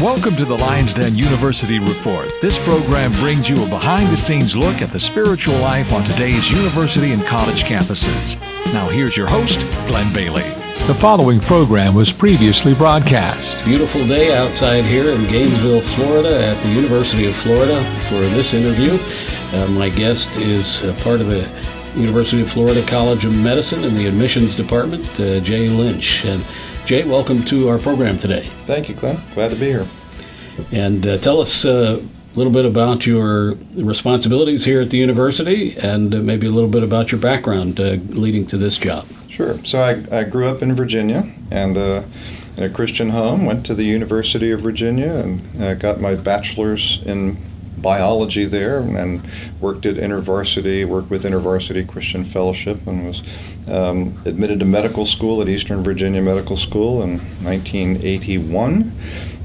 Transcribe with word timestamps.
Welcome 0.00 0.36
to 0.36 0.44
the 0.44 0.56
Lions 0.56 0.94
Den 0.94 1.16
University 1.16 1.80
Report. 1.80 2.30
This 2.40 2.56
program 2.56 3.10
brings 3.14 3.48
you 3.48 3.56
a 3.56 3.68
behind 3.68 4.12
the 4.12 4.16
scenes 4.16 4.54
look 4.54 4.80
at 4.80 4.92
the 4.92 5.00
spiritual 5.00 5.56
life 5.56 5.92
on 5.92 6.04
today's 6.04 6.52
university 6.52 7.10
and 7.10 7.20
college 7.24 7.64
campuses. 7.64 8.36
Now, 8.72 8.88
here's 8.88 9.16
your 9.16 9.26
host, 9.26 9.58
Glenn 9.88 10.14
Bailey. 10.14 10.44
The 10.86 10.94
following 10.94 11.40
program 11.40 11.94
was 11.94 12.12
previously 12.12 12.74
broadcast. 12.74 13.64
Beautiful 13.64 14.06
day 14.06 14.36
outside 14.38 14.84
here 14.84 15.10
in 15.10 15.24
Gainesville, 15.24 15.80
Florida, 15.80 16.46
at 16.46 16.62
the 16.62 16.68
University 16.68 17.26
of 17.26 17.34
Florida 17.34 17.82
for 18.02 18.20
this 18.20 18.54
interview. 18.54 18.96
Uh, 19.52 19.66
my 19.70 19.88
guest 19.88 20.36
is 20.36 20.80
uh, 20.82 20.96
part 21.02 21.20
of 21.20 21.26
the 21.26 21.50
University 21.96 22.40
of 22.40 22.48
Florida 22.48 22.86
College 22.86 23.24
of 23.24 23.34
Medicine 23.34 23.82
in 23.82 23.94
the 23.94 24.06
admissions 24.06 24.54
department, 24.54 25.04
uh, 25.18 25.40
Jay 25.40 25.68
Lynch. 25.68 26.24
And 26.24 26.46
Jay, 26.88 27.04
welcome 27.04 27.44
to 27.44 27.68
our 27.68 27.76
program 27.76 28.18
today. 28.18 28.44
Thank 28.64 28.88
you, 28.88 28.94
Glenn. 28.94 29.20
Glad 29.34 29.50
to 29.50 29.56
be 29.56 29.66
here. 29.66 29.86
And 30.72 31.06
uh, 31.06 31.18
tell 31.18 31.38
us 31.38 31.66
uh, 31.66 32.00
a 32.00 32.34
little 32.34 32.50
bit 32.50 32.64
about 32.64 33.04
your 33.04 33.56
responsibilities 33.74 34.64
here 34.64 34.80
at 34.80 34.88
the 34.88 34.96
university 34.96 35.76
and 35.76 36.14
uh, 36.14 36.18
maybe 36.20 36.46
a 36.46 36.50
little 36.50 36.70
bit 36.70 36.82
about 36.82 37.12
your 37.12 37.20
background 37.20 37.78
uh, 37.78 37.98
leading 38.08 38.46
to 38.46 38.56
this 38.56 38.78
job. 38.78 39.06
Sure. 39.28 39.62
So 39.66 39.82
I, 39.82 40.20
I 40.20 40.24
grew 40.24 40.48
up 40.48 40.62
in 40.62 40.74
Virginia 40.74 41.30
and 41.50 41.76
uh, 41.76 42.04
in 42.56 42.62
a 42.62 42.70
Christian 42.70 43.10
home, 43.10 43.44
went 43.44 43.66
to 43.66 43.74
the 43.74 43.84
University 43.84 44.50
of 44.50 44.60
Virginia 44.60 45.12
and 45.12 45.62
uh, 45.62 45.74
got 45.74 46.00
my 46.00 46.14
bachelor's 46.14 47.02
in 47.04 47.36
biology 47.80 48.44
there 48.44 48.80
and 48.80 49.26
worked 49.60 49.86
at 49.86 49.96
InterVarsity, 49.96 50.86
worked 50.86 51.10
with 51.10 51.24
InterVarsity 51.24 51.86
Christian 51.86 52.24
Fellowship 52.24 52.86
and 52.86 53.06
was 53.06 53.22
um, 53.68 54.20
admitted 54.24 54.58
to 54.60 54.64
medical 54.64 55.06
school 55.06 55.42
at 55.42 55.48
Eastern 55.48 55.82
Virginia 55.82 56.22
Medical 56.22 56.56
School 56.56 57.02
in 57.02 57.18
1981. 57.44 58.92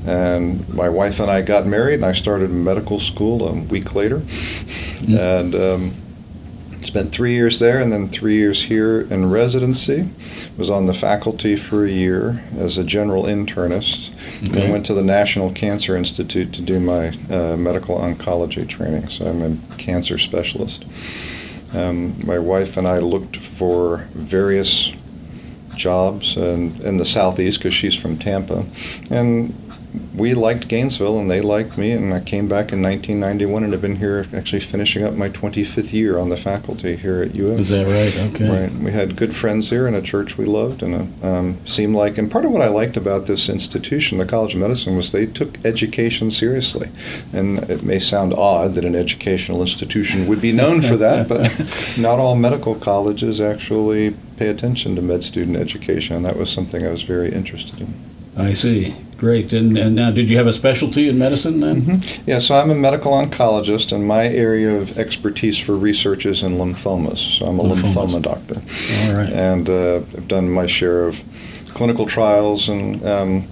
And 0.05 0.67
my 0.73 0.89
wife 0.89 1.19
and 1.19 1.31
I 1.31 1.41
got 1.41 1.65
married, 1.65 1.95
and 1.95 2.05
I 2.05 2.11
started 2.11 2.49
medical 2.49 2.99
school 2.99 3.47
a 3.47 3.53
week 3.53 3.95
later. 3.95 4.19
Mm-hmm. 4.19 5.17
And 5.17 5.55
um, 5.55 5.93
spent 6.85 7.11
three 7.11 7.33
years 7.33 7.59
there 7.59 7.79
and 7.79 7.91
then 7.91 8.09
three 8.09 8.35
years 8.35 8.63
here 8.63 9.01
in 9.01 9.29
residency. 9.29 10.09
Was 10.57 10.69
on 10.69 10.85
the 10.85 10.93
faculty 10.93 11.55
for 11.55 11.85
a 11.85 11.89
year 11.89 12.43
as 12.57 12.77
a 12.77 12.83
general 12.83 13.23
internist. 13.23 14.12
Okay. 14.45 14.69
went 14.69 14.85
to 14.87 14.93
the 14.93 15.03
National 15.03 15.51
Cancer 15.51 15.95
Institute 15.95 16.53
to 16.53 16.61
do 16.61 16.79
my 16.79 17.09
uh, 17.29 17.55
medical 17.55 17.97
oncology 17.97 18.67
training. 18.67 19.09
So 19.09 19.25
I'm 19.25 19.41
a 19.41 19.75
cancer 19.77 20.17
specialist. 20.17 20.85
Um, 21.73 22.15
my 22.25 22.37
wife 22.37 22.77
and 22.77 22.87
I 22.87 22.99
looked 22.99 23.37
for 23.37 24.09
various 24.13 24.91
jobs 25.75 26.37
in, 26.37 26.79
in 26.83 26.97
the 26.97 27.05
southeast 27.05 27.59
because 27.59 27.73
she's 27.73 27.95
from 27.95 28.17
Tampa, 28.17 28.65
and 29.09 29.55
we 30.15 30.33
liked 30.33 30.67
Gainesville 30.67 31.19
and 31.19 31.29
they 31.29 31.41
liked 31.41 31.77
me, 31.77 31.91
and 31.91 32.13
I 32.13 32.19
came 32.19 32.47
back 32.47 32.71
in 32.71 32.81
1991 32.81 33.63
and 33.63 33.73
have 33.73 33.81
been 33.81 33.97
here 33.97 34.25
actually 34.33 34.59
finishing 34.61 35.03
up 35.03 35.13
my 35.13 35.29
25th 35.29 35.93
year 35.93 36.17
on 36.17 36.29
the 36.29 36.37
faculty 36.37 36.95
here 36.95 37.21
at 37.21 37.31
UM. 37.35 37.59
Is 37.59 37.69
that 37.69 37.85
right? 37.85 38.33
Okay. 38.33 38.49
Right. 38.49 38.71
We 38.71 38.91
had 38.91 39.15
good 39.15 39.35
friends 39.35 39.69
here 39.69 39.87
and 39.87 39.95
a 39.95 40.01
church 40.01 40.37
we 40.37 40.45
loved, 40.45 40.81
and 40.81 40.95
it 40.95 41.25
um, 41.25 41.65
seemed 41.65 41.95
like, 41.95 42.17
and 42.17 42.31
part 42.31 42.45
of 42.45 42.51
what 42.51 42.61
I 42.61 42.67
liked 42.67 42.97
about 42.97 43.27
this 43.27 43.49
institution, 43.49 44.17
the 44.17 44.25
College 44.25 44.53
of 44.53 44.61
Medicine, 44.61 44.95
was 44.95 45.11
they 45.11 45.25
took 45.25 45.63
education 45.65 46.31
seriously. 46.31 46.89
And 47.31 47.59
it 47.69 47.83
may 47.83 47.99
sound 47.99 48.33
odd 48.33 48.73
that 48.73 48.85
an 48.85 48.95
educational 48.95 49.61
institution 49.61 50.27
would 50.27 50.41
be 50.41 50.51
known 50.51 50.81
for 50.81 50.97
that, 50.97 51.27
but 51.27 51.51
not 51.97 52.19
all 52.19 52.35
medical 52.35 52.75
colleges 52.75 53.39
actually 53.39 54.15
pay 54.37 54.49
attention 54.49 54.95
to 54.95 55.01
med 55.01 55.23
student 55.23 55.57
education, 55.57 56.15
and 56.15 56.25
that 56.25 56.37
was 56.37 56.49
something 56.49 56.85
I 56.85 56.91
was 56.91 57.03
very 57.03 57.31
interested 57.31 57.81
in. 57.81 57.93
I 58.35 58.53
see. 58.53 58.95
Great. 59.23 59.53
And, 59.53 59.77
and 59.77 59.95
now, 59.95 60.11
did 60.11 60.29
you 60.29 60.35
have 60.35 60.47
a 60.47 60.51
specialty 60.51 61.07
in 61.07 61.17
medicine 61.17 61.61
then? 61.61 61.81
Mm-hmm. 61.83 62.29
Yeah, 62.29 62.39
so 62.39 62.55
I'm 62.55 62.69
a 62.69 62.75
medical 62.75 63.13
oncologist, 63.13 63.93
and 63.93 64.05
my 64.05 64.27
area 64.27 64.75
of 64.75 64.99
expertise 64.99 65.57
for 65.57 65.77
research 65.77 66.25
is 66.25 66.43
in 66.43 66.57
lymphomas. 66.57 67.39
So 67.39 67.45
I'm 67.45 67.57
a 67.57 67.63
lymphomas. 67.63 67.93
lymphoma 67.93 68.21
doctor. 68.21 68.55
All 69.07 69.15
right. 69.15 69.31
And 69.31 69.69
uh, 69.69 69.95
I've 70.17 70.27
done 70.27 70.49
my 70.49 70.67
share 70.67 71.07
of 71.07 71.23
clinical 71.73 72.05
trials 72.05 72.67
and 72.67 73.01
um, 73.05 73.43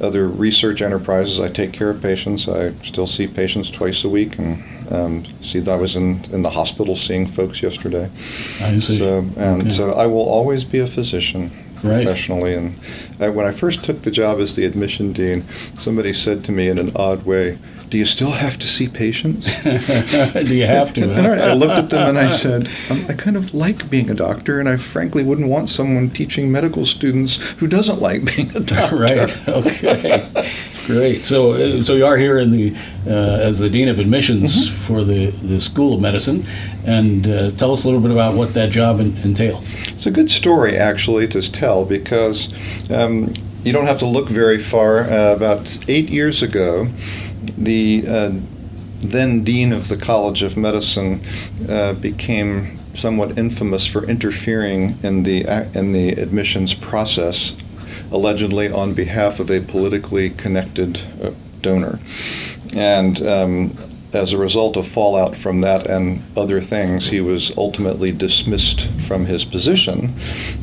other 0.00 0.26
research 0.26 0.82
enterprises. 0.82 1.38
I 1.38 1.48
take 1.48 1.72
care 1.72 1.90
of 1.90 2.02
patients. 2.02 2.48
I 2.48 2.72
still 2.82 3.06
see 3.06 3.28
patients 3.28 3.70
twice 3.70 4.02
a 4.02 4.08
week, 4.08 4.36
and 4.36 4.92
um, 4.92 5.24
see, 5.42 5.64
I 5.64 5.76
was 5.76 5.94
in, 5.94 6.24
in 6.32 6.42
the 6.42 6.50
hospital 6.50 6.96
seeing 6.96 7.28
folks 7.28 7.62
yesterday. 7.62 8.10
I 8.60 8.80
see. 8.80 8.98
So, 8.98 9.18
and 9.36 9.60
okay. 9.60 9.70
so 9.70 9.92
I 9.92 10.06
will 10.06 10.28
always 10.28 10.64
be 10.64 10.80
a 10.80 10.88
physician 10.88 11.52
right. 11.82 12.04
professionally. 12.04 12.54
And 12.54 12.78
I, 13.18 13.28
when 13.28 13.46
I 13.46 13.52
first 13.52 13.84
took 13.84 14.02
the 14.02 14.10
job 14.10 14.38
as 14.38 14.56
the 14.56 14.64
admission 14.64 15.12
dean, 15.12 15.44
somebody 15.74 16.12
said 16.12 16.44
to 16.46 16.52
me 16.52 16.68
in 16.68 16.78
an 16.78 16.92
odd 16.94 17.24
way, 17.24 17.58
do 17.90 17.98
you 17.98 18.04
still 18.04 18.30
have 18.30 18.56
to 18.58 18.66
see 18.66 18.88
patients? 18.88 19.46
do 19.62 20.56
you 20.56 20.66
have 20.66 20.94
to? 20.94 21.12
I 21.12 21.52
looked 21.54 21.72
at 21.72 21.90
them 21.90 22.10
and 22.10 22.18
I 22.18 22.28
said, 22.28 22.68
um, 22.88 23.04
I 23.08 23.14
kind 23.14 23.36
of 23.36 23.52
like 23.52 23.90
being 23.90 24.08
a 24.08 24.14
doctor, 24.14 24.60
and 24.60 24.68
I 24.68 24.76
frankly 24.76 25.24
wouldn't 25.24 25.48
want 25.48 25.68
someone 25.68 26.08
teaching 26.10 26.52
medical 26.52 26.84
students 26.84 27.36
who 27.58 27.66
doesn't 27.66 28.00
like 28.00 28.24
being 28.36 28.56
a 28.56 28.60
doctor. 28.60 28.96
right. 28.96 29.48
Okay. 29.48 30.48
Great. 30.86 31.24
So, 31.24 31.52
uh, 31.52 31.82
so 31.82 31.94
you 31.94 32.06
are 32.06 32.16
here 32.16 32.38
in 32.38 32.52
the 32.52 32.74
uh, 33.06 33.10
as 33.10 33.58
the 33.58 33.68
dean 33.68 33.88
of 33.88 33.98
admissions 33.98 34.68
mm-hmm. 34.68 34.82
for 34.84 35.02
the, 35.04 35.26
the 35.30 35.60
School 35.60 35.94
of 35.94 36.00
Medicine, 36.00 36.46
and 36.86 37.26
uh, 37.26 37.50
tell 37.52 37.72
us 37.72 37.84
a 37.84 37.88
little 37.88 38.00
bit 38.00 38.12
about 38.12 38.34
what 38.34 38.54
that 38.54 38.70
job 38.70 39.00
in, 39.00 39.16
entails. 39.18 39.88
It's 39.88 40.06
a 40.06 40.10
good 40.10 40.30
story 40.30 40.76
actually 40.76 41.26
to 41.28 41.42
tell 41.42 41.84
because 41.84 42.52
um, 42.90 43.34
you 43.64 43.72
don't 43.72 43.86
have 43.86 43.98
to 43.98 44.06
look 44.06 44.28
very 44.28 44.58
far. 44.58 45.00
Uh, 45.00 45.34
about 45.34 45.78
eight 45.88 46.08
years 46.08 46.42
ago, 46.42 46.88
the 47.60 48.04
uh, 48.08 48.32
then 49.00 49.44
dean 49.44 49.72
of 49.72 49.88
the 49.88 49.96
College 49.96 50.42
of 50.42 50.56
Medicine 50.56 51.22
uh, 51.68 51.92
became 51.94 52.78
somewhat 52.94 53.38
infamous 53.38 53.86
for 53.86 54.04
interfering 54.04 54.98
in 55.02 55.22
the 55.22 55.44
in 55.74 55.92
the 55.92 56.10
admissions 56.10 56.74
process 56.74 57.56
allegedly 58.10 58.70
on 58.70 58.92
behalf 58.92 59.38
of 59.38 59.50
a 59.50 59.60
politically 59.60 60.30
connected 60.30 61.00
uh, 61.22 61.30
donor. 61.60 62.00
And 62.74 63.22
um, 63.26 63.72
as 64.12 64.32
a 64.32 64.38
result 64.38 64.76
of 64.76 64.88
fallout 64.88 65.36
from 65.36 65.60
that 65.60 65.86
and 65.86 66.22
other 66.36 66.60
things, 66.60 67.08
he 67.08 67.20
was 67.20 67.56
ultimately 67.56 68.10
dismissed 68.10 68.88
from 69.06 69.26
his 69.26 69.44
position. 69.44 70.14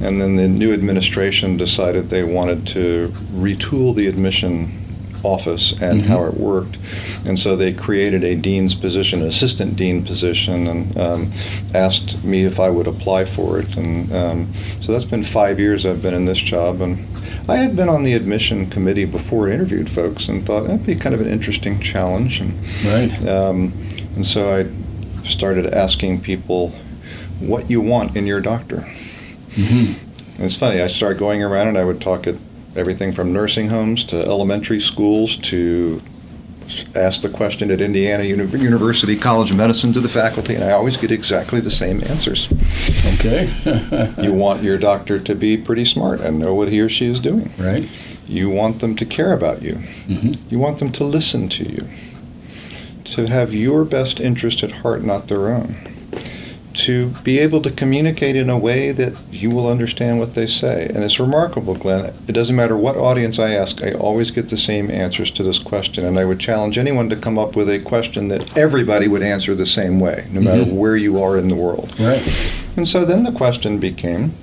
And 0.02 0.22
then 0.22 0.36
the 0.36 0.48
new 0.48 0.74
administration 0.74 1.56
decided 1.56 2.10
they 2.10 2.24
wanted 2.24 2.68
to 2.68 3.14
retool 3.32 3.96
the 3.96 4.08
admission 4.08 4.87
office 5.28 5.74
and 5.74 6.02
mm-hmm. 6.02 6.10
how 6.12 6.24
it 6.26 6.36
worked. 6.36 6.78
And 7.26 7.38
so 7.38 7.56
they 7.56 7.74
created 7.74 8.24
a 8.24 8.36
dean's 8.36 8.76
position, 8.76 9.22
an 9.22 9.28
assistant 9.28 9.76
dean 9.76 10.04
position, 10.04 10.68
and 10.68 10.98
um, 10.98 11.32
asked 11.74 12.24
me 12.24 12.46
if 12.46 12.60
I 12.60 12.70
would 12.70 12.88
apply 12.88 13.26
for 13.26 13.60
it. 13.60 13.76
And 13.78 14.12
um, 14.14 14.54
so 14.82 14.92
that's 14.92 15.06
been 15.06 15.24
five 15.24 15.60
years 15.60 15.86
I've 15.86 16.02
been 16.02 16.14
in 16.14 16.26
this 16.26 16.40
job. 16.40 16.82
And 16.82 17.06
I 17.50 17.58
had 17.58 17.76
been 17.76 17.90
on 17.90 18.04
the 18.04 18.14
admission 18.14 18.70
committee 18.70 19.06
before 19.06 19.50
I 19.50 19.54
interviewed 19.54 19.90
folks 19.90 20.28
and 20.30 20.46
thought 20.46 20.68
that'd 20.68 20.86
be 20.86 20.96
kind 20.96 21.16
of 21.16 21.22
an 21.22 21.28
interesting 21.28 21.80
challenge. 21.80 22.42
And, 22.42 22.54
right. 22.86 23.28
Um, 23.28 23.74
and 24.16 24.26
so 24.26 24.54
I 24.56 25.28
started 25.28 25.66
asking 25.74 26.22
people 26.22 26.70
what 27.40 27.70
you 27.70 27.82
want 27.82 28.16
in 28.18 28.26
your 28.26 28.42
doctor. 28.42 28.88
Mm-hmm. 29.56 29.94
And 30.36 30.46
it's 30.46 30.56
funny, 30.56 30.82
I 30.82 30.88
started 30.88 31.20
going 31.20 31.44
around 31.44 31.68
and 31.68 31.78
I 31.78 31.84
would 31.84 32.00
talk 32.00 32.28
at 32.28 32.36
everything 32.78 33.12
from 33.12 33.34
nursing 33.34 33.70
homes 33.70 34.04
to 34.06 34.20
elementary 34.24 34.80
schools 34.80 35.38
to 35.38 36.02
ask 36.96 37.22
the 37.22 37.30
question 37.30 37.72
at 37.72 37.82
Indiana 37.82 38.24
University 38.24 39.16
College 39.16 39.52
of 39.52 39.58
Medicine 39.58 39.94
to 39.94 40.02
the 40.02 40.10
faculty, 40.10 40.54
and 40.54 40.64
I 40.64 40.72
always 40.72 40.98
get 40.98 41.12
exactly 41.12 41.60
the 41.60 41.72
same 41.72 42.04
answers. 42.04 42.52
Okay. 43.16 44.14
you 44.22 44.34
want 44.34 44.64
your 44.64 44.78
doctor 44.78 45.20
to 45.20 45.36
be 45.36 45.58
pretty 45.58 45.86
smart 45.86 46.20
and 46.20 46.38
know 46.40 46.54
what 46.54 46.68
he 46.68 46.80
or 46.82 46.90
she 46.90 47.06
is 47.06 47.20
doing. 47.20 47.52
Right. 47.58 47.90
You 48.26 48.50
want 48.50 48.80
them 48.80 48.96
to 48.98 49.06
care 49.06 49.34
about 49.34 49.62
you. 49.62 49.76
Mm-hmm. 50.08 50.50
You 50.50 50.60
want 50.60 50.80
them 50.80 50.92
to 50.94 51.04
listen 51.04 51.48
to 51.50 51.64
you. 51.64 51.88
To 53.06 53.28
have 53.28 53.54
your 53.54 53.86
best 53.86 54.20
interest 54.20 54.64
at 54.64 54.72
heart, 54.72 55.04
not 55.04 55.30
their 55.30 55.48
own 55.48 55.97
to 56.78 57.10
be 57.24 57.40
able 57.40 57.62
to 57.62 57.72
communicate 57.72 58.36
in 58.36 58.50
a 58.50 58.58
way 58.58 58.92
that 58.92 59.14
you 59.32 59.50
will 59.50 59.68
understand 59.68 60.20
what 60.20 60.36
they 60.36 60.46
say. 60.46 60.86
And 60.86 61.04
it's 61.04 61.20
remarkable, 61.20 61.76
Glenn. 61.76 62.14
It 62.28 62.34
doesn't 62.34 62.56
matter 62.56 62.78
what 62.78 62.96
audience 62.96 63.40
I 63.40 63.52
ask, 63.52 63.84
I 63.84 63.94
always 63.94 64.30
get 64.32 64.50
the 64.50 64.58
same 64.58 64.92
answers 64.92 65.32
to 65.32 65.44
this 65.44 65.60
question. 65.60 66.06
And 66.06 66.20
I 66.20 66.26
would 66.26 66.40
challenge 66.40 66.78
anyone 66.78 67.10
to 67.10 67.16
come 67.16 67.40
up 67.40 67.56
with 67.56 67.70
a 67.70 67.80
question 67.80 68.28
that 68.28 68.56
everybody 68.56 69.08
would 69.08 69.24
answer 69.24 69.56
the 69.56 69.66
same 69.66 70.00
way, 70.00 70.28
no 70.32 70.40
matter 70.40 70.64
mm-hmm. 70.64 70.78
where 70.78 70.96
you 70.96 71.22
are 71.22 71.38
in 71.38 71.48
the 71.48 71.56
world. 71.56 71.94
Right. 72.00 72.22
And 72.76 72.88
so 72.88 73.06
then 73.06 73.24
the 73.24 73.32
question 73.32 73.80
became 73.80 74.34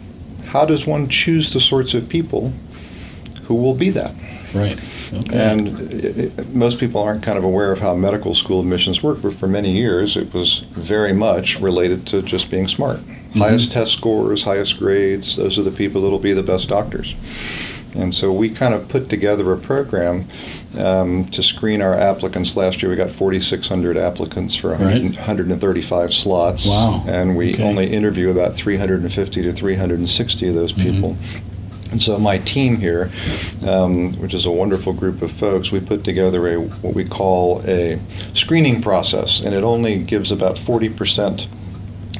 how 0.47 0.65
does 0.65 0.87
one 0.87 1.09
choose 1.09 1.53
the 1.53 1.61
sorts 1.61 1.95
of 1.95 2.09
people 2.09 2.53
who 3.45 3.55
will 3.55 3.75
be 3.75 3.91
that? 3.91 4.15
Right. 4.55 4.79
Okay. 5.13 5.39
And 5.39 5.69
it, 5.93 6.39
it, 6.39 6.55
most 6.55 6.79
people 6.79 7.03
aren't 7.03 7.23
kind 7.23 7.37
of 7.37 7.45
aware 7.45 7.73
of 7.73 7.81
how 7.81 7.95
medical 7.95 8.35
school 8.35 8.61
admissions 8.61 9.03
work, 9.03 9.21
but 9.23 9.35
for 9.35 9.47
many 9.47 9.73
years 9.73 10.17
it 10.17 10.33
was 10.33 10.61
very 10.71 11.13
much 11.13 11.61
related 11.61 12.07
to 12.09 12.23
just 12.23 12.51
being 12.51 12.69
smart. 12.69 12.99
Mm-hmm. 12.99 13.41
Highest 13.41 13.73
test 13.73 13.93
scores, 13.93 14.45
highest 14.45 14.79
grades, 14.79 15.37
those 15.37 15.59
are 15.59 15.63
the 15.63 15.71
people 15.73 16.03
that'll 16.03 16.19
be 16.19 16.33
the 16.33 16.43
best 16.43 16.69
doctors. 16.69 17.15
And 17.97 18.13
so 18.13 18.33
we 18.33 18.51
kind 18.51 18.75
of 18.75 18.89
put 18.89 19.09
together 19.09 19.53
a 19.53 19.57
program 19.57 20.25
um, 20.79 21.27
to 21.27 21.43
screen 21.45 21.81
our 21.81 21.95
applicants. 21.95 22.57
Last 22.57 22.83
year 22.83 22.91
we 22.91 22.97
got 22.97 23.13
4,600 23.13 23.97
applicants 23.97 24.57
for 24.57 24.71
100, 24.71 25.03
Right. 25.03 25.15
135 25.15 26.13
slots. 26.13 26.67
Wow. 26.67 27.05
And 27.07 27.37
we 27.37 27.55
Okay. 27.55 27.63
only 27.63 27.93
interview 27.93 28.31
about 28.31 28.55
350 28.57 29.43
to 29.43 29.53
360 29.53 30.49
of 30.49 30.55
those 30.57 30.73
people. 30.73 31.17
And 31.95 32.03
so 32.03 32.19
my 32.19 32.39
team 32.39 32.79
here, 32.79 33.09
um, 33.65 34.15
which 34.15 34.35
is 34.35 34.47
a 34.47 34.51
wonderful 34.51 34.93
group 34.93 35.23
of 35.23 35.31
folks, 35.31 35.71
we 35.71 35.79
put 35.79 36.03
together 36.03 36.53
a 36.53 36.61
what 36.61 36.93
we 36.93 37.05
call 37.05 37.63
a 37.69 38.01
screening 38.33 38.83
process, 38.83 39.41
and 39.41 39.55
it 39.55 39.63
only 39.63 40.03
gives 40.03 40.33
about 40.33 40.59
40 40.59 40.89
percent 40.89 41.47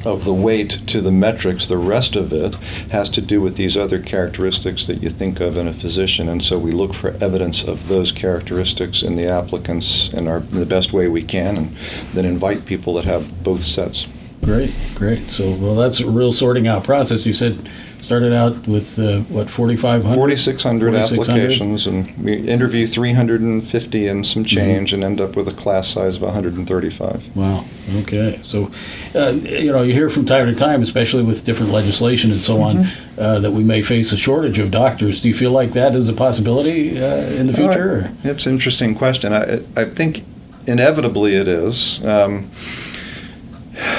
of 0.05 0.23
the 0.23 0.33
weight 0.33 0.79
to 0.87 1.01
the 1.01 1.11
metrics. 1.11 1.67
The 1.67 1.77
rest 1.77 2.15
of 2.15 2.31
it 2.31 2.55
has 2.89 3.09
to 3.09 3.21
do 3.21 3.41
with 3.41 3.57
these 3.57 3.75
other 3.75 3.99
characteristics 3.99 4.87
that 4.87 5.03
you 5.03 5.09
think 5.09 5.41
of 5.41 5.57
in 5.57 5.67
a 5.67 5.73
physician, 5.73 6.29
and 6.29 6.41
so 6.41 6.57
we 6.57 6.71
look 6.71 6.93
for 6.93 7.09
evidence 7.19 7.61
of 7.61 7.89
those 7.89 8.13
characteristics 8.13 9.03
in 9.03 9.17
the 9.17 9.27
applicants 9.27 10.07
in, 10.13 10.29
our, 10.29 10.37
in 10.37 10.61
the 10.61 10.65
best 10.65 10.93
way 10.93 11.09
we 11.09 11.21
can, 11.21 11.57
and 11.57 11.75
then 12.13 12.23
invite 12.23 12.65
people 12.65 12.93
that 12.93 13.03
have 13.03 13.43
both 13.43 13.61
sets. 13.61 14.07
Great, 14.41 14.73
great. 14.93 15.29
So, 15.29 15.51
well, 15.55 15.75
that's 15.75 15.99
a 15.99 16.09
real 16.09 16.31
sorting 16.31 16.65
out 16.65 16.85
process. 16.85 17.25
You 17.25 17.33
said 17.33 17.69
started 18.05 18.31
out 18.33 18.67
with 18.67 18.97
uh, 18.99 19.21
what 19.21 19.49
4,500. 19.49 20.13
4,600 20.15 20.91
4,600? 20.93 21.31
applications, 21.41 21.87
and 21.87 22.15
we 22.23 22.35
interview 22.35 22.85
350 22.87 24.07
and 24.07 24.25
some 24.25 24.45
change, 24.45 24.93
and 24.93 25.03
end 25.03 25.19
up 25.19 25.35
with 25.35 25.47
a 25.47 25.53
class 25.53 25.87
size 25.89 26.15
of 26.17 26.21
135. 26.21 27.35
Wow. 27.35 27.65
Okay. 27.97 28.39
So, 28.43 28.71
uh, 29.15 29.31
you 29.31 29.71
know, 29.71 29.81
you 29.81 29.93
hear 29.93 30.09
from 30.09 30.25
time 30.25 30.45
to 30.45 30.55
time, 30.55 30.83
especially 30.83 31.23
with 31.23 31.43
different 31.43 31.71
legislation 31.71 32.31
and 32.31 32.43
so 32.43 32.61
on, 32.61 32.85
uh, 33.17 33.39
that 33.39 33.51
we 33.51 33.63
may 33.63 33.81
face 33.81 34.11
a 34.11 34.17
shortage 34.17 34.59
of 34.59 34.69
doctors. 34.71 35.19
Do 35.19 35.27
you 35.27 35.33
feel 35.33 35.51
like 35.51 35.71
that 35.71 35.95
is 35.95 36.07
a 36.07 36.13
possibility 36.13 36.97
uh, 37.01 37.05
in 37.39 37.47
the 37.47 37.53
future? 37.53 38.11
or- 38.23 38.29
It's 38.31 38.45
an 38.45 38.53
interesting 38.53 38.93
question. 38.95 39.33
I, 39.33 39.61
I 39.75 39.85
think 39.85 40.23
inevitably 40.67 41.35
it 41.35 41.47
is. 41.47 42.03
Um, 42.05 42.49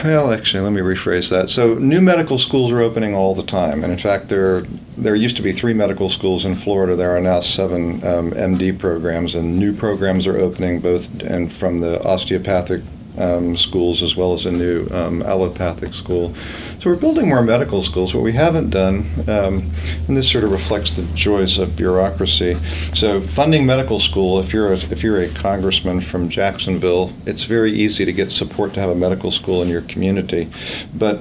well, 0.04 0.32
actually, 0.32 0.62
let 0.62 0.72
me 0.72 0.80
rephrase 0.80 1.30
that. 1.30 1.50
So, 1.50 1.74
new 1.74 2.00
medical 2.00 2.38
schools 2.38 2.72
are 2.72 2.80
opening 2.80 3.14
all 3.14 3.34
the 3.34 3.42
time, 3.42 3.82
and 3.82 3.92
in 3.92 3.98
fact, 3.98 4.28
there 4.28 4.62
there 4.96 5.14
used 5.14 5.36
to 5.36 5.42
be 5.42 5.52
three 5.52 5.74
medical 5.74 6.08
schools 6.08 6.44
in 6.44 6.54
Florida. 6.56 6.96
There 6.96 7.14
are 7.14 7.20
now 7.20 7.40
seven 7.40 8.02
um, 8.04 8.30
MD 8.32 8.78
programs, 8.78 9.34
and 9.34 9.58
new 9.58 9.74
programs 9.74 10.26
are 10.26 10.38
opening 10.38 10.80
both 10.80 11.20
and 11.20 11.52
from 11.52 11.78
the 11.78 12.02
osteopathic 12.04 12.82
um, 13.18 13.56
schools 13.56 14.02
as 14.02 14.16
well 14.16 14.32
as 14.32 14.46
a 14.46 14.52
new 14.52 14.88
um, 14.90 15.22
allopathic 15.22 15.94
school. 15.94 16.34
So 16.78 16.90
we're 16.90 16.96
building 16.96 17.28
more 17.28 17.42
medical 17.42 17.82
schools. 17.82 18.14
What 18.14 18.22
we 18.22 18.32
haven't 18.32 18.70
done, 18.70 19.06
um, 19.28 19.70
and 20.06 20.16
this 20.16 20.30
sort 20.30 20.44
of 20.44 20.52
reflects 20.52 20.92
the 20.92 21.02
joys 21.14 21.58
of 21.58 21.76
bureaucracy. 21.76 22.56
So 22.94 23.20
funding 23.20 23.66
medical 23.66 24.00
school, 24.00 24.38
if 24.38 24.52
you're 24.52 24.72
a, 24.72 24.76
if 24.76 25.02
you're 25.02 25.20
a 25.20 25.28
congressman 25.28 26.00
from 26.00 26.28
Jacksonville, 26.28 27.12
it's 27.24 27.44
very 27.44 27.72
easy 27.72 28.04
to 28.04 28.12
get 28.12 28.30
support 28.30 28.74
to 28.74 28.80
have 28.80 28.90
a 28.90 28.94
medical 28.94 29.30
school 29.30 29.62
in 29.62 29.68
your 29.68 29.82
community, 29.82 30.48
but 30.94 31.20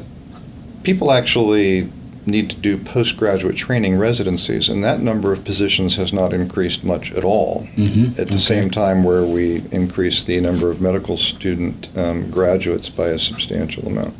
people 0.83 1.11
actually 1.11 1.89
need 2.25 2.49
to 2.49 2.55
do 2.55 2.77
postgraduate 2.77 3.55
training 3.55 3.97
residencies, 3.97 4.67
and 4.69 4.83
that 4.83 4.99
number 5.01 5.31
of 5.31 5.43
positions 5.45 5.95
has 5.95 6.11
not 6.11 6.33
increased 6.33 6.83
much 6.83 7.11
at 7.13 7.23
all. 7.23 7.67
Mhm. 7.77 8.09
At 8.19 8.27
the 8.27 8.33
Okay. 8.33 8.37
same 8.37 8.69
time, 8.71 9.03
where 9.03 9.23
we 9.23 9.61
increase 9.71 10.23
the 10.23 10.39
number 10.39 10.71
of 10.71 10.81
medical 10.81 11.17
student 11.17 11.87
um, 11.95 12.29
graduates 12.31 12.89
by 12.89 13.09
a 13.09 13.19
substantial 13.19 13.87
amount. 13.87 14.13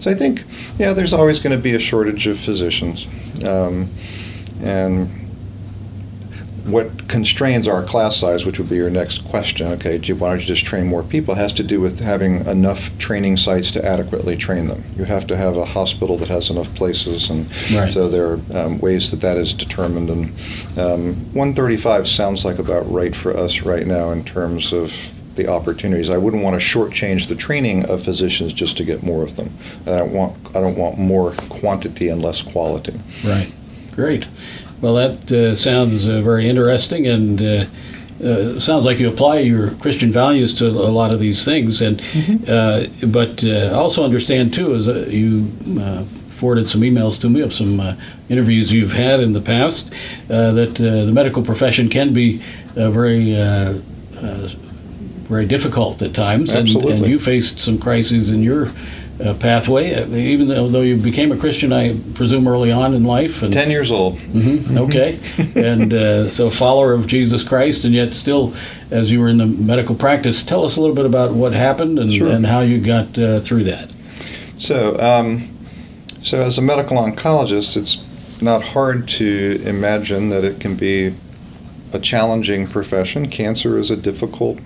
So 0.00 0.10
I 0.10 0.14
think, 0.14 0.44
yeah, 0.78 0.92
there's 0.92 1.12
always 1.12 1.40
going 1.40 1.56
to 1.56 1.62
be 1.62 1.72
a 1.74 1.78
shortage 1.80 2.26
of 2.26 2.38
physicians, 2.38 3.06
um, 3.46 3.88
and 4.62 5.08
what 6.70 7.08
constrains 7.08 7.66
our 7.66 7.82
class 7.82 8.16
size, 8.16 8.44
which 8.44 8.58
would 8.58 8.68
be 8.68 8.76
your 8.76 8.90
next 8.90 9.24
question, 9.24 9.66
okay, 9.72 9.98
gee, 9.98 10.12
why 10.12 10.28
don't 10.30 10.40
you 10.40 10.46
just 10.46 10.64
train 10.64 10.86
more 10.86 11.02
people, 11.02 11.34
has 11.34 11.52
to 11.54 11.62
do 11.62 11.80
with 11.80 12.00
having 12.00 12.44
enough 12.46 12.96
training 12.98 13.36
sites 13.36 13.70
to 13.72 13.84
adequately 13.84 14.36
train 14.36 14.68
them. 14.68 14.84
You 14.96 15.04
have 15.04 15.26
to 15.28 15.36
have 15.36 15.56
a 15.56 15.64
hospital 15.64 16.16
that 16.18 16.28
has 16.28 16.50
enough 16.50 16.72
places, 16.74 17.30
and 17.30 17.46
Right. 17.72 17.90
so 17.90 18.08
there 18.08 18.26
are 18.32 18.40
um, 18.54 18.78
ways 18.80 19.10
that 19.10 19.20
that 19.20 19.36
is 19.36 19.54
determined. 19.54 20.10
And 20.10 20.24
um, 20.78 21.14
135 21.34 22.06
sounds 22.08 22.44
like 22.44 22.58
about 22.58 22.90
right 22.90 23.14
for 23.16 23.36
us 23.36 23.62
right 23.62 23.86
now 23.86 24.10
in 24.10 24.24
terms 24.24 24.72
of 24.72 24.92
the 25.36 25.46
opportunities. 25.46 26.10
I 26.10 26.16
wouldn't 26.18 26.42
want 26.42 26.60
to 26.60 26.66
shortchange 26.66 27.28
the 27.28 27.36
training 27.36 27.84
of 27.86 28.02
physicians 28.02 28.52
just 28.52 28.76
to 28.78 28.84
get 28.84 29.02
more 29.04 29.22
of 29.22 29.36
them. 29.36 29.56
I 29.86 29.90
don't 29.98 30.12
want 30.12 30.36
I 30.56 30.60
don't 30.60 30.76
want 30.76 30.98
more 30.98 31.30
quantity 31.48 32.08
and 32.08 32.20
less 32.20 32.42
quality. 32.42 32.98
Right. 33.24 33.52
Great. 33.92 34.26
Well, 34.80 34.94
that 34.94 35.32
uh, 35.32 35.56
sounds 35.56 36.08
uh, 36.08 36.20
very 36.22 36.48
interesting, 36.48 37.06
and 37.06 37.42
uh, 37.42 37.64
uh, 38.24 38.60
sounds 38.60 38.84
like 38.84 38.98
you 38.98 39.08
apply 39.08 39.40
your 39.40 39.70
Christian 39.76 40.12
values 40.12 40.54
to 40.54 40.66
a 40.66 40.90
lot 40.90 41.12
of 41.12 41.20
these 41.20 41.44
things. 41.44 41.82
And 41.82 42.00
uh, 42.48 42.86
but 43.06 43.42
uh, 43.44 43.72
also 43.74 44.04
understand 44.04 44.54
too 44.54 44.74
is 44.74 44.88
uh, 44.88 45.06
you. 45.08 45.50
Uh, 45.80 46.04
Forwarded 46.38 46.68
some 46.68 46.82
emails 46.82 47.20
to 47.22 47.28
me 47.28 47.40
of 47.40 47.52
some 47.52 47.80
uh, 47.80 47.96
interviews 48.28 48.72
you've 48.72 48.92
had 48.92 49.18
in 49.18 49.32
the 49.32 49.40
past. 49.40 49.92
Uh, 50.30 50.52
that 50.52 50.80
uh, 50.80 51.04
the 51.04 51.10
medical 51.10 51.42
profession 51.42 51.88
can 51.88 52.12
be 52.12 52.40
uh, 52.76 52.90
very, 52.92 53.36
uh, 53.36 53.74
uh, 54.16 54.48
very 55.26 55.46
difficult 55.46 56.00
at 56.00 56.14
times, 56.14 56.54
and, 56.54 56.68
and 56.92 57.02
you 57.08 57.18
faced 57.18 57.58
some 57.58 57.76
crises 57.76 58.30
in 58.30 58.44
your 58.44 58.70
uh, 59.24 59.34
pathway. 59.34 59.94
Uh, 59.94 60.06
Even 60.14 60.48
though, 60.48 60.68
though 60.68 60.80
you 60.80 60.96
became 60.96 61.32
a 61.32 61.36
Christian, 61.36 61.72
I 61.72 61.96
presume 62.14 62.46
early 62.46 62.70
on 62.70 62.94
in 62.94 63.04
life, 63.04 63.42
and 63.42 63.52
10 63.52 63.70
years 63.70 63.90
old. 63.90 64.18
hmm 64.18 64.76
Okay. 64.86 65.18
and 65.54 65.92
uh, 65.92 66.30
so, 66.30 66.50
follower 66.50 66.92
of 66.92 67.06
Jesus 67.06 67.42
Christ, 67.42 67.84
and 67.84 67.94
yet 67.94 68.14
still, 68.14 68.54
as 68.90 69.10
you 69.10 69.20
were 69.20 69.28
in 69.28 69.38
the 69.38 69.46
medical 69.46 69.94
practice, 69.94 70.42
tell 70.44 70.64
us 70.64 70.76
a 70.76 70.80
little 70.80 70.94
bit 70.96 71.06
about 71.06 71.32
what 71.32 71.52
happened 71.52 71.98
and, 71.98 72.12
Sure. 72.12 72.28
and 72.28 72.46
how 72.46 72.60
you 72.60 72.80
got 72.80 73.18
uh, 73.18 73.40
through 73.40 73.64
that. 73.64 73.92
So, 74.58 74.98
um, 75.00 75.48
so 76.22 76.40
as 76.40 76.58
a 76.58 76.62
medical 76.62 76.96
oncologist, 76.96 77.76
it's 77.76 78.02
not 78.40 78.62
hard 78.62 79.08
to 79.08 79.60
imagine 79.64 80.30
that 80.30 80.44
it 80.44 80.60
can 80.60 80.76
be 80.76 81.14
a 81.92 81.98
challenging 81.98 82.66
profession. 82.66 83.28
Cancer 83.28 83.78
is 83.78 83.90
a 83.90 83.96
difficult 83.96 84.58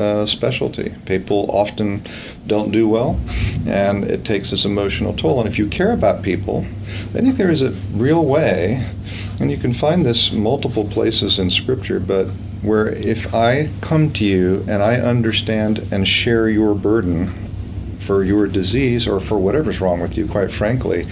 uh, 0.00 0.26
specialty. 0.26 0.94
People 1.04 1.46
often 1.50 2.02
don't 2.46 2.70
do 2.70 2.88
well, 2.88 3.20
and 3.66 4.04
it 4.04 4.24
takes 4.24 4.52
its 4.52 4.64
emotional 4.64 5.12
toll. 5.14 5.38
And 5.40 5.48
if 5.48 5.58
you 5.58 5.68
care 5.68 5.92
about 5.92 6.22
people, 6.22 6.66
I 7.14 7.20
think 7.20 7.36
there 7.36 7.50
is 7.50 7.62
a 7.62 7.70
real 7.92 8.24
way, 8.24 8.86
and 9.38 9.50
you 9.50 9.56
can 9.56 9.72
find 9.72 10.04
this 10.04 10.32
multiple 10.32 10.84
places 10.84 11.38
in 11.38 11.50
Scripture, 11.50 12.00
but 12.00 12.26
where 12.62 12.88
if 12.88 13.34
I 13.34 13.70
come 13.80 14.12
to 14.14 14.24
you 14.24 14.64
and 14.68 14.82
I 14.82 14.96
understand 14.96 15.86
and 15.90 16.06
share 16.06 16.48
your 16.48 16.74
burden 16.74 17.28
for 18.00 18.24
your 18.24 18.46
disease 18.46 19.06
or 19.06 19.20
for 19.20 19.38
whatever's 19.38 19.80
wrong 19.80 20.00
with 20.00 20.16
you, 20.16 20.26
quite 20.26 20.50
frankly, 20.50 21.06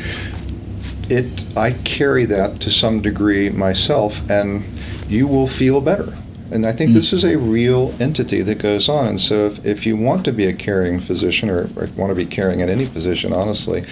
it 1.09 1.45
I 1.57 1.73
carry 1.73 2.25
that 2.27 2.61
to 2.61 2.71
some 2.71 3.01
degree 3.01 3.49
myself, 3.51 4.29
and 4.29 4.65
you 5.09 5.27
will 5.27 5.49
feel 5.49 5.81
better. 5.81 6.17
And 6.51 6.65
I 6.65 6.73
think 6.73 6.91
Mm. 6.91 6.95
this 6.95 7.13
is 7.13 7.25
a 7.25 7.37
real 7.37 7.93
entity 8.01 8.41
that 8.43 8.59
goes 8.59 8.89
on. 8.89 9.07
And 9.07 9.21
so, 9.21 9.47
if, 9.47 9.65
if 9.67 9.85
you 9.87 9.97
want 9.97 10.25
to 10.25 10.33
be 10.33 10.47
a 10.47 10.53
caring 10.53 10.99
physician, 11.01 11.51
or, 11.51 11.69
or 11.77 11.89
want 11.97 12.11
to 12.11 12.15
be 12.15 12.25
caring 12.25 12.61
in 12.61 12.69
any 12.69 12.87
position, 12.87 13.33
honestly, 13.33 13.85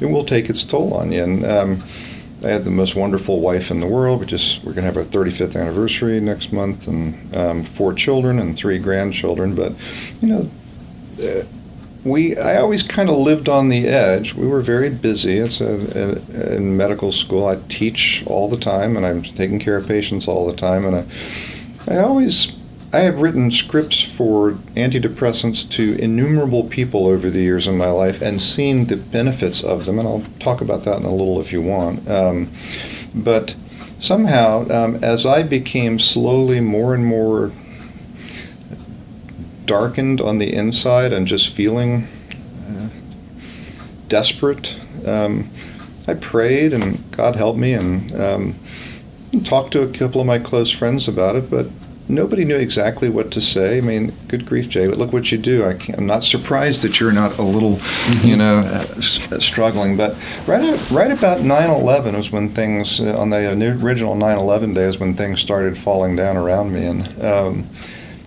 it 0.00 0.06
will 0.06 0.24
take 0.24 0.50
its 0.50 0.62
toll 0.64 0.92
on 0.94 1.10
you. 1.12 1.22
And 1.22 1.46
um, 1.46 1.82
I 2.44 2.48
had 2.48 2.64
the 2.64 2.70
most 2.70 2.94
wonderful 2.96 3.40
wife 3.40 3.70
in 3.70 3.80
the 3.80 3.86
world. 3.86 4.20
We 4.20 4.26
just 4.26 4.62
we're 4.64 4.72
going 4.72 4.86
to 4.86 4.92
have 4.92 4.96
our 4.96 5.04
35th 5.04 5.56
anniversary 5.58 6.20
next 6.20 6.52
month, 6.52 6.86
and 6.88 7.34
um, 7.34 7.64
four 7.64 7.94
children 7.94 8.38
and 8.38 8.56
three 8.56 8.78
grandchildren. 8.78 9.54
But 9.54 9.72
you 10.20 10.28
know, 10.28 10.50
uh, 11.22 11.44
we 12.04 12.36
I 12.36 12.56
always 12.60 12.82
kind 12.82 13.08
of 13.08 13.16
lived 13.16 13.48
on 13.48 13.68
the 13.68 13.86
edge. 13.86 14.34
We 14.34 14.46
were 14.46 14.60
very 14.60 14.90
busy. 14.90 15.38
It's 15.38 15.60
a, 15.60 16.18
a, 16.34 16.56
in 16.56 16.76
medical 16.76 17.12
school. 17.12 17.46
I 17.46 17.58
teach 17.68 18.24
all 18.26 18.48
the 18.48 18.58
time, 18.58 18.96
and 18.96 19.06
I'm 19.06 19.22
taking 19.22 19.60
care 19.60 19.76
of 19.76 19.86
patients 19.86 20.26
all 20.26 20.46
the 20.46 20.56
time. 20.56 20.84
And 20.84 20.96
I, 20.96 21.04
I 21.88 21.98
always 21.98 22.52
I 22.92 23.00
have 23.00 23.22
written 23.22 23.50
scripts 23.50 24.02
for 24.02 24.52
antidepressants 24.76 25.68
to 25.70 25.94
innumerable 25.98 26.64
people 26.64 27.06
over 27.06 27.30
the 27.30 27.40
years 27.40 27.66
in 27.66 27.78
my 27.78 27.90
life, 27.90 28.20
and 28.20 28.38
seen 28.40 28.86
the 28.86 28.96
benefits 28.96 29.64
of 29.64 29.86
them. 29.86 29.98
And 29.98 30.06
I'll 30.06 30.24
talk 30.40 30.60
about 30.60 30.84
that 30.84 30.98
in 30.98 31.04
a 31.04 31.10
little 31.10 31.40
if 31.40 31.52
you 31.52 31.62
want. 31.62 32.06
Um, 32.08 32.52
but 33.14 33.56
somehow, 33.98 34.68
um, 34.70 35.02
as 35.02 35.24
I 35.24 35.42
became 35.42 35.98
slowly 35.98 36.60
more 36.60 36.94
and 36.94 37.06
more 37.06 37.52
darkened 39.64 40.20
on 40.20 40.38
the 40.38 40.52
inside 40.54 41.12
and 41.12 41.26
just 41.26 41.52
feeling 41.52 42.06
uh, 42.68 42.88
desperate. 44.08 44.76
Um, 45.06 45.50
I 46.06 46.14
prayed 46.14 46.72
and 46.72 47.10
God 47.12 47.36
helped 47.36 47.58
me 47.58 47.72
and 47.74 48.14
um, 48.20 48.54
talked 49.40 49.72
to 49.72 49.82
a 49.82 49.88
couple 49.88 50.20
of 50.20 50.26
my 50.26 50.38
close 50.38 50.70
friends 50.70 51.08
about 51.08 51.36
it, 51.36 51.50
but 51.50 51.66
nobody 52.08 52.44
knew 52.44 52.56
exactly 52.56 53.08
what 53.08 53.30
to 53.32 53.40
say. 53.40 53.78
I 53.78 53.80
mean, 53.80 54.12
good 54.28 54.46
grief, 54.46 54.68
Jay, 54.68 54.86
but 54.86 54.98
look 54.98 55.12
what 55.12 55.32
you 55.32 55.38
do. 55.38 55.64
I 55.64 55.78
am 55.96 56.06
not 56.06 56.24
surprised 56.24 56.82
that 56.82 57.00
you're 57.00 57.12
not 57.12 57.38
a 57.38 57.42
little, 57.42 57.76
mm-hmm. 57.76 58.26
you 58.26 58.36
know, 58.36 58.58
uh, 58.58 59.00
struggling. 59.40 59.96
But 59.96 60.16
right, 60.46 60.62
at, 60.62 60.90
right 60.90 61.10
about 61.10 61.38
9/11 61.38 62.16
was 62.16 62.30
when 62.30 62.50
things 62.50 63.00
uh, 63.00 63.18
on 63.18 63.30
the 63.30 63.48
original 63.82 64.14
9/11 64.14 64.74
days 64.74 64.98
when 64.98 65.14
things 65.14 65.40
started 65.40 65.76
falling 65.78 66.16
down 66.16 66.36
around 66.36 66.72
me, 66.72 66.86
and 66.86 67.24
um, 67.24 67.68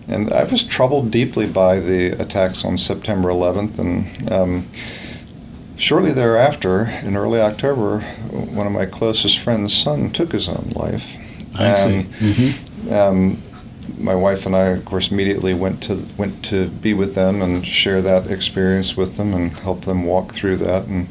and 0.08 0.32
I 0.32 0.44
was 0.44 0.62
troubled 0.62 1.10
deeply 1.10 1.46
by 1.46 1.80
the 1.80 2.20
attacks 2.20 2.64
on 2.64 2.78
September 2.78 3.28
11th, 3.28 3.78
and 3.78 4.32
um, 4.32 4.66
shortly 5.76 6.12
thereafter, 6.12 6.84
in 7.02 7.16
early 7.16 7.40
October, 7.40 8.00
one 8.00 8.66
of 8.66 8.72
my 8.72 8.86
closest 8.86 9.38
friends' 9.38 9.74
son 9.74 10.10
took 10.10 10.32
his 10.32 10.48
own 10.48 10.72
life. 10.74 11.16
I 11.58 11.66
and, 11.68 12.14
see. 12.14 12.26
Mm-hmm. 12.26 12.92
Um, 12.92 13.42
my 13.98 14.14
wife 14.14 14.46
and 14.46 14.54
I, 14.54 14.64
of 14.66 14.84
course, 14.84 15.10
immediately 15.10 15.54
went 15.54 15.82
to 15.84 16.04
went 16.18 16.44
to 16.46 16.68
be 16.68 16.92
with 16.92 17.14
them 17.14 17.40
and 17.40 17.66
share 17.66 18.02
that 18.02 18.30
experience 18.30 18.96
with 18.96 19.16
them 19.16 19.32
and 19.32 19.52
help 19.52 19.84
them 19.84 20.04
walk 20.04 20.34
through 20.34 20.56
that. 20.58 20.86
And 20.86 21.08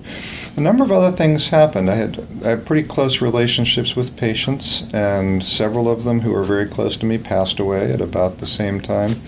a 0.55 0.61
number 0.61 0.83
of 0.83 0.91
other 0.91 1.15
things 1.15 1.47
happened. 1.47 1.89
I 1.89 1.95
had 1.95 2.27
I 2.43 2.49
had 2.49 2.65
pretty 2.65 2.87
close 2.87 3.21
relationships 3.21 3.95
with 3.95 4.15
patients, 4.17 4.83
and 4.93 5.43
several 5.43 5.89
of 5.89 6.03
them 6.03 6.21
who 6.21 6.31
were 6.31 6.43
very 6.43 6.65
close 6.67 6.97
to 6.97 7.05
me 7.05 7.17
passed 7.17 7.59
away 7.59 7.91
at 7.91 8.01
about 8.01 8.37
the 8.37 8.45
same 8.45 8.81
time. 8.81 9.21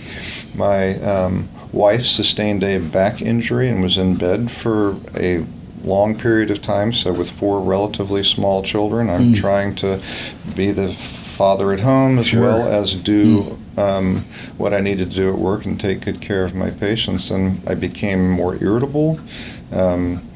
My 0.54 1.00
um, 1.02 1.50
wife 1.78 2.06
sustained 2.06 2.64
a 2.64 2.80
back 2.80 3.22
injury 3.22 3.70
and 3.70 3.82
was 3.82 3.98
in 3.98 4.16
bed 4.16 4.52
for 4.52 4.98
a 5.16 5.46
long 5.84 6.18
period 6.18 6.52
of 6.52 6.62
time. 6.62 6.92
So, 6.92 7.14
with 7.14 7.30
four 7.30 7.62
relatively 7.62 8.24
small 8.24 8.64
children, 8.64 9.10
I'm 9.10 9.34
mm. 9.34 9.38
trying 9.38 9.76
to 9.76 10.02
be 10.56 10.72
the 10.72 10.92
father 10.92 11.72
at 11.72 11.82
home 11.82 12.18
as 12.18 12.28
sure. 12.28 12.42
well 12.42 12.68
as 12.68 12.96
do 12.96 13.42
mm. 13.42 13.78
um, 13.78 14.26
what 14.58 14.74
I 14.74 14.82
needed 14.82 15.12
to 15.12 15.16
do 15.16 15.30
at 15.30 15.38
work 15.38 15.66
and 15.66 15.80
take 15.80 16.02
good 16.02 16.20
care 16.20 16.44
of 16.44 16.56
my 16.56 16.72
patients. 16.72 17.30
And 17.30 17.68
I 17.70 17.76
became 17.76 18.30
more 18.30 18.56
irritable. 18.56 19.20
Um, 19.72 20.28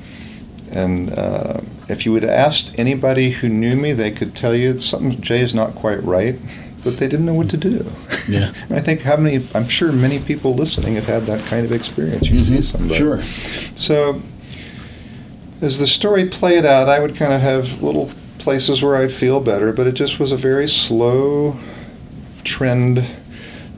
and 0.72 1.12
uh, 1.12 1.62
if 1.90 2.06
you 2.06 2.14
would 2.14 2.24
have 2.24 2.32
asked 2.32 2.78
anybody 2.78 3.32
who 3.32 3.50
knew 3.50 3.76
me, 3.76 3.92
they 3.92 4.12
could 4.12 4.36
tell 4.36 4.56
you 4.56 4.80
something 4.80 5.20
Jay 5.20 5.42
is 5.42 5.54
not 5.54 5.76
quite 5.76 6.02
right, 6.04 6.36
but 6.84 6.98
they 6.98 7.08
didn't 7.08 7.26
know 7.26 7.34
what 7.34 7.50
to 7.50 7.58
do. 7.58 7.86
Yeah. 8.28 8.54
I 8.70 8.82
think 8.82 9.02
how 9.02 9.18
many, 9.18 9.48
I'm 9.54 9.68
sure 9.68 9.92
many 9.92 10.20
people 10.20 10.56
listening 10.56 10.96
have 10.96 11.06
had 11.06 11.26
that 11.26 11.46
kind 11.46 11.66
of 11.66 11.72
experience. 11.72 12.30
You 12.30 12.42
mm-hmm. 12.42 12.56
see 12.56 12.62
somebody. 12.62 12.98
Sure. 12.98 13.22
So 13.76 14.22
as 15.62 15.80
the 15.80 15.88
story 15.88 16.28
played 16.28 16.66
out, 16.66 16.90
I 16.90 17.00
would 17.00 17.16
kind 17.16 17.34
of 17.34 17.42
have 17.42 17.82
little 17.82 18.12
places 18.40 18.82
where 18.82 18.96
I'd 18.96 19.12
feel 19.12 19.40
better, 19.40 19.72
but 19.72 19.88
it 19.88 19.94
just 19.94 20.20
was 20.20 20.32
a 20.32 20.38
very 20.38 20.68
slow 20.68 21.60
trend 22.44 23.06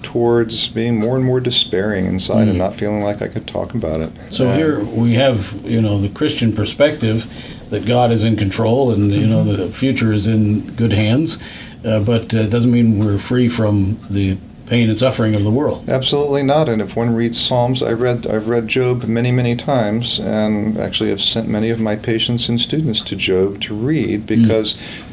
towards 0.02 0.68
being 0.70 1.00
more 1.00 1.16
and 1.16 1.26
more 1.26 1.40
despairing 1.40 2.06
inside 2.06 2.48
mm. 2.48 2.52
and 2.52 2.58
not 2.58 2.76
feeling 2.76 3.02
like 3.02 3.22
I 3.22 3.28
could 3.28 3.48
talk 3.48 3.74
about 3.74 4.02
it. 4.02 4.12
So 4.30 4.48
and 4.48 4.58
here 4.58 4.84
we 4.84 5.14
have, 5.16 5.54
you 5.66 5.82
know, 5.82 6.00
the 6.00 6.10
Christian 6.10 6.54
perspective 6.54 7.26
that 7.74 7.88
God 7.88 8.12
is 8.12 8.24
in 8.24 8.36
control 8.36 8.92
and 8.92 9.12
you 9.12 9.22
mm-hmm. 9.22 9.30
know 9.32 9.44
the 9.44 9.68
future 9.70 10.14
is 10.14 10.28
in 10.28 10.76
good 10.76 10.94
hands, 10.94 11.40
uh, 11.84 12.00
but 12.00 12.32
it 12.32 12.36
uh, 12.36 12.46
doesn't 12.46 12.72
mean 12.72 13.00
we're 13.00 13.18
free 13.18 13.50
from 13.50 14.00
the 14.12 14.38
pain 14.68 14.90
and 14.90 14.98
suffering 14.98 15.36
of 15.36 15.44
the 15.44 15.50
world. 15.50 15.90
Absolutely 15.90 16.44
not. 16.44 16.70
And 16.70 16.84
if 16.84 16.96
one 16.96 17.16
reads 17.16 17.42
Psalms, 17.42 17.82
I 17.82 17.94
read 17.94 18.28
I've 18.28 18.48
read 18.48 18.68
Job 18.68 19.06
many 19.06 19.32
many 19.32 19.56
times, 19.56 20.20
and 20.20 20.78
actually 20.78 21.10
have 21.10 21.20
sent 21.20 21.48
many 21.48 21.72
of 21.72 21.80
my 21.80 21.96
patients 21.96 22.48
and 22.48 22.62
students 22.62 23.02
to 23.02 23.16
Job 23.16 23.60
to 23.62 23.74
read 23.74 24.22
hmm. 24.22 24.26
because. 24.28 24.76
Mm. 24.76 25.10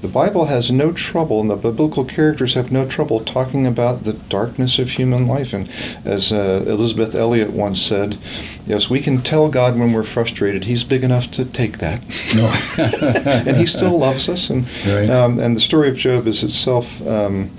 The 0.00 0.08
Bible 0.08 0.46
has 0.46 0.70
no 0.70 0.92
trouble, 0.92 1.40
and 1.40 1.50
the 1.50 1.56
biblical 1.56 2.04
characters 2.04 2.54
have 2.54 2.70
no 2.70 2.86
trouble 2.86 3.20
talking 3.20 3.66
about 3.66 4.04
the 4.04 4.12
darkness 4.12 4.78
of 4.78 4.90
human 4.90 5.26
life. 5.26 5.52
And 5.52 5.68
as 6.04 6.32
uh, 6.32 6.64
Elisabeth 6.66 7.14
Elliot 7.14 7.50
once 7.50 7.80
said, 7.80 8.16
yes, 8.66 8.88
we 8.88 9.00
can 9.00 9.22
tell 9.22 9.48
God 9.48 9.76
when 9.76 9.92
we're 9.92 10.04
frustrated. 10.04 10.64
He's 10.64 10.84
big 10.84 11.02
enough 11.02 11.30
to 11.32 11.44
take 11.44 11.78
that. 11.78 12.02
And 13.48 13.56
He 13.56 13.66
still 13.66 13.98
loves 13.98 14.28
us. 14.28 14.50
And, 14.50 14.66
right. 14.86 15.10
um, 15.10 15.38
and 15.38 15.56
the 15.56 15.60
story 15.60 15.88
of 15.88 15.96
Job 15.96 16.26
is 16.26 16.42
itself 16.42 17.04
um, 17.06 17.50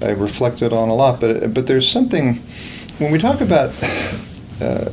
I 0.00 0.10
reflected 0.10 0.72
on 0.72 0.88
a 0.88 0.94
lot. 0.94 1.20
But 1.20 1.54
but 1.54 1.66
there's 1.66 1.88
something 1.88 2.36
when 2.98 3.12
we 3.12 3.18
talk 3.18 3.40
about 3.40 3.72
uh, 4.60 4.90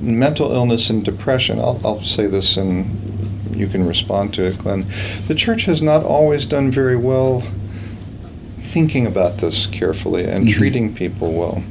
mental 0.00 0.52
illness 0.52 0.90
and 0.90 1.04
depression. 1.04 1.58
I'll, 1.58 1.80
I'll 1.84 2.02
say 2.02 2.26
this 2.26 2.56
and 2.56 3.15
you 3.56 3.68
can 3.68 3.86
respond 3.86 4.34
to 4.34 4.44
it, 4.44 4.58
Glenn. 4.58 4.86
The 5.26 5.34
church 5.34 5.64
has 5.64 5.82
not 5.82 6.04
always 6.04 6.46
done 6.46 6.70
very 6.70 6.96
well 6.96 7.42
thinking 8.76 9.06
about 9.06 9.38
this 9.38 9.66
carefully 9.66 10.24
and 10.24 10.46
mm-hmm. 10.46 10.58
treating 10.58 10.94
people 10.94 11.32
well. 11.32 11.62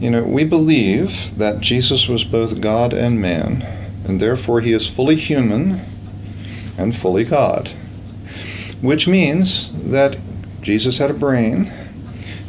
You 0.00 0.10
know, 0.10 0.24
we 0.24 0.44
believe 0.44 1.36
that 1.38 1.60
Jesus 1.60 2.08
was 2.08 2.24
both 2.24 2.60
God 2.60 2.92
and 2.92 3.20
man, 3.20 3.62
and 4.06 4.20
therefore 4.20 4.60
he 4.60 4.72
is 4.72 4.88
fully 4.88 5.16
human 5.16 5.80
and 6.76 6.96
fully 6.96 7.24
God. 7.24 7.70
Which 8.80 9.08
means 9.08 9.72
that 9.90 10.18
Jesus 10.62 10.98
had 10.98 11.10
a 11.10 11.14
brain, 11.14 11.72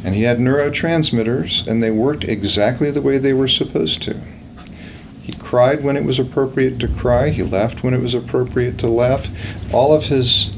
and 0.04 0.14
he 0.14 0.22
had 0.22 0.38
neurotransmitters, 0.38 1.66
and 1.66 1.82
they 1.82 1.90
worked 1.90 2.24
exactly 2.24 2.90
the 2.90 3.02
way 3.02 3.18
they 3.18 3.32
were 3.32 3.48
supposed 3.48 4.02
to. 4.02 4.20
Cried 5.50 5.82
when 5.82 5.96
it 5.96 6.04
was 6.04 6.20
appropriate 6.20 6.78
to 6.78 6.86
cry, 6.86 7.30
he 7.30 7.42
laughed 7.42 7.82
when 7.82 7.92
it 7.92 8.00
was 8.00 8.14
appropriate 8.14 8.78
to 8.78 8.86
laugh. 8.86 9.26
All 9.74 9.92
of 9.92 10.04
his 10.04 10.52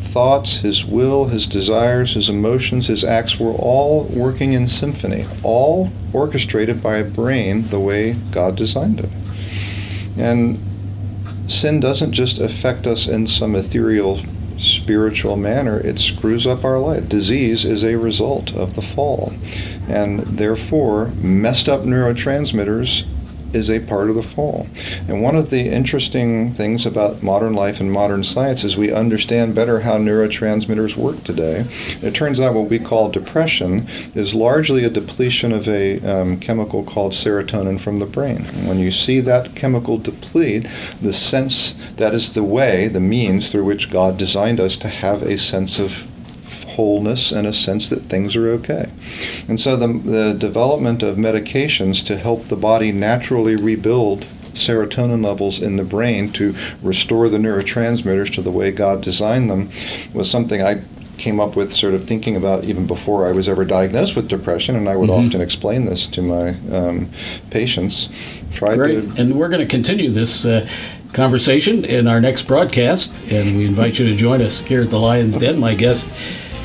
thoughts, 0.00 0.56
his 0.56 0.84
will, 0.84 1.26
his 1.26 1.46
desires, 1.46 2.14
his 2.14 2.28
emotions, 2.28 2.88
his 2.88 3.04
acts 3.04 3.38
were 3.38 3.52
all 3.52 4.06
working 4.06 4.54
in 4.54 4.66
symphony, 4.66 5.24
all 5.44 5.92
orchestrated 6.12 6.82
by 6.82 6.96
a 6.96 7.04
brain 7.04 7.68
the 7.68 7.78
way 7.78 8.14
God 8.32 8.56
designed 8.56 8.98
it. 8.98 9.10
And 10.18 10.58
sin 11.46 11.78
doesn't 11.78 12.10
just 12.10 12.40
affect 12.40 12.88
us 12.88 13.06
in 13.06 13.28
some 13.28 13.54
ethereal 13.54 14.18
spiritual 14.58 15.36
manner, 15.36 15.78
it 15.78 16.00
screws 16.00 16.44
up 16.44 16.64
our 16.64 16.80
life. 16.80 17.08
Disease 17.08 17.64
is 17.64 17.84
a 17.84 17.94
result 17.94 18.52
of 18.52 18.74
the 18.74 18.82
fall. 18.82 19.32
And 19.86 20.22
therefore, 20.22 21.12
messed 21.22 21.68
up 21.68 21.82
neurotransmitters 21.82 23.04
is 23.52 23.70
a 23.70 23.80
part 23.80 24.10
of 24.10 24.16
the 24.16 24.22
fall. 24.22 24.66
And 25.08 25.22
one 25.22 25.36
of 25.36 25.50
the 25.50 25.68
interesting 25.68 26.52
things 26.54 26.86
about 26.86 27.22
modern 27.22 27.54
life 27.54 27.80
and 27.80 27.90
modern 27.90 28.24
science 28.24 28.64
is 28.64 28.76
we 28.76 28.92
understand 28.92 29.54
better 29.54 29.80
how 29.80 29.96
neurotransmitters 29.96 30.96
work 30.96 31.24
today. 31.24 31.66
It 32.02 32.14
turns 32.14 32.40
out 32.40 32.54
what 32.54 32.68
we 32.68 32.78
call 32.78 33.10
depression 33.10 33.88
is 34.14 34.34
largely 34.34 34.84
a 34.84 34.90
depletion 34.90 35.52
of 35.52 35.68
a 35.68 36.00
um, 36.00 36.38
chemical 36.40 36.82
called 36.82 37.12
serotonin 37.12 37.80
from 37.80 37.96
the 37.96 38.06
brain. 38.06 38.44
When 38.66 38.78
you 38.78 38.90
see 38.90 39.20
that 39.20 39.54
chemical 39.54 39.98
deplete, 39.98 40.66
the 41.00 41.12
sense 41.12 41.74
that 41.96 42.14
is 42.14 42.32
the 42.32 42.44
way, 42.44 42.88
the 42.88 43.00
means 43.00 43.50
through 43.50 43.64
which 43.64 43.90
God 43.90 44.18
designed 44.18 44.60
us 44.60 44.76
to 44.78 44.88
have 44.88 45.22
a 45.22 45.38
sense 45.38 45.78
of 45.78 46.06
wholeness 46.78 47.32
and 47.32 47.44
a 47.44 47.52
sense 47.52 47.90
that 47.90 48.02
things 48.02 48.36
are 48.36 48.48
okay. 48.50 48.88
And 49.48 49.58
so 49.58 49.76
the, 49.76 49.88
the 49.88 50.32
development 50.38 51.02
of 51.02 51.16
medications 51.16 52.06
to 52.06 52.16
help 52.16 52.44
the 52.44 52.54
body 52.54 52.92
naturally 52.92 53.56
rebuild 53.56 54.28
serotonin 54.52 55.24
levels 55.24 55.60
in 55.60 55.74
the 55.74 55.82
brain 55.82 56.30
to 56.30 56.54
restore 56.80 57.28
the 57.28 57.36
neurotransmitters 57.36 58.32
to 58.34 58.42
the 58.42 58.52
way 58.52 58.70
God 58.70 59.02
designed 59.02 59.50
them 59.50 59.70
was 60.14 60.30
something 60.30 60.62
I 60.62 60.82
came 61.16 61.40
up 61.40 61.56
with 61.56 61.72
sort 61.72 61.94
of 61.94 62.04
thinking 62.06 62.36
about 62.36 62.62
even 62.62 62.86
before 62.86 63.26
I 63.26 63.32
was 63.32 63.48
ever 63.48 63.64
diagnosed 63.64 64.14
with 64.14 64.28
depression, 64.28 64.76
and 64.76 64.88
I 64.88 64.94
would 64.94 65.10
mm-hmm. 65.10 65.26
often 65.26 65.40
explain 65.40 65.84
this 65.84 66.06
to 66.06 66.22
my 66.22 66.50
um, 66.72 67.10
patients. 67.50 68.08
Try 68.52 68.76
Great. 68.76 69.16
To, 69.16 69.20
and 69.20 69.34
we're 69.34 69.48
going 69.48 69.66
to 69.66 69.66
continue 69.66 70.12
this 70.12 70.44
uh, 70.44 70.68
conversation 71.12 71.84
in 71.84 72.06
our 72.06 72.20
next 72.20 72.42
broadcast, 72.42 73.20
and 73.32 73.56
we 73.56 73.66
invite 73.66 73.98
you 73.98 74.06
to 74.06 74.14
join 74.14 74.40
us 74.40 74.60
here 74.60 74.82
at 74.82 74.90
the 74.90 75.00
Lion's 75.00 75.36
Den. 75.36 75.58
My 75.58 75.74
guest 75.74 76.08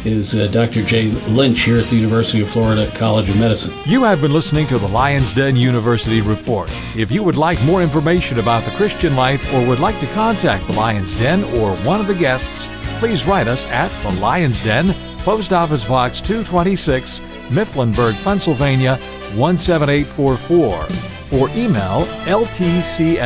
is 0.06 0.36
uh, 0.36 0.48
Dr. 0.48 0.84
Jay 0.84 1.08
Lynch 1.30 1.62
here 1.62 1.78
at 1.78 1.86
the 1.86 1.96
University 1.96 2.42
of 2.42 2.50
Florida 2.50 2.92
College 2.96 3.30
of 3.30 3.40
Medicine. 3.40 3.74
You 3.86 4.04
have 4.04 4.22
been 4.22 4.34
listening 4.34 4.68
to 4.68 4.78
the 4.78 4.88
Lion's 4.88 5.34
Den 5.34 5.56
University 5.56 6.22
Report. 6.22 6.70
If 6.98 7.12
you 7.12 7.24
would 7.24 7.38
like 7.38 7.62
more 7.64 7.82
information 7.82 8.40
about 8.40 8.64
the 8.66 8.72
Christian 8.72 9.16
life 9.16 9.54
or 9.54 9.66
would 9.68 9.80
like 9.80 10.00
to 10.00 10.08
contact 10.08 10.68
the 10.68 10.74
Lion's 10.74 11.18
Den 11.18 11.44
or 11.60 11.76
one 11.78 12.00
of 12.00 12.08
the 12.08 12.16
guests, 12.16 12.70
please 13.00 13.26
write 13.26 13.48
us 13.48 13.66
at 13.68 13.90
the 14.04 14.20
Lion's 14.20 14.62
Den, 14.64 14.94
Post 15.20 15.54
Office 15.54 15.86
Box 15.86 16.20
226, 16.22 17.20
Mifflinburg, 17.50 18.22
Pennsylvania 18.24 18.98
17844, 19.36 21.40
or 21.40 21.50
email 21.56 22.06
ltcldur 22.26 23.22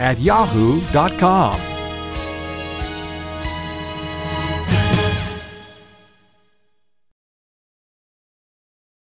at 0.00 0.20
yahoo.com. 0.20 1.71